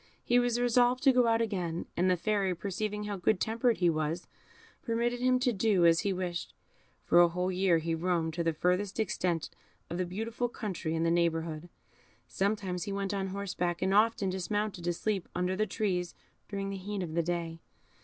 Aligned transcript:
He 0.23 0.39
was 0.39 0.59
resolved 0.59 1.03
to 1.03 1.11
go 1.13 1.27
out 1.27 1.43
again, 1.43 1.85
and 1.95 2.09
the 2.09 2.17
Fairy, 2.17 2.55
perceiving 2.55 3.03
how 3.03 3.17
good 3.17 3.39
tempered 3.39 3.77
he 3.77 3.87
was, 3.91 4.25
permitted 4.81 5.19
him 5.19 5.37
to 5.37 5.53
do 5.53 5.85
as 5.85 5.99
he 5.99 6.11
wished. 6.11 6.55
For 7.03 7.19
a 7.19 7.27
whole 7.27 7.51
year 7.51 7.77
he 7.77 7.93
roamed 7.93 8.33
to 8.33 8.43
the 8.43 8.51
furthest 8.51 8.99
extent 8.99 9.51
of 9.91 9.99
the 9.99 10.05
beautiful 10.07 10.49
country 10.49 10.95
in 10.95 11.03
the 11.03 11.11
neighbourhood; 11.11 11.69
sometimes 12.27 12.85
he 12.85 12.91
went 12.91 13.13
on 13.13 13.27
horseback, 13.27 13.83
and 13.83 13.93
often 13.93 14.31
dismounted 14.31 14.85
to 14.85 14.93
sleep 14.93 15.29
under 15.35 15.55
the 15.55 15.67
trees 15.67 16.15
during 16.49 16.71
the 16.71 16.77
heat 16.77 17.03
of 17.03 17.13
the 17.13 17.21
day. 17.21 17.59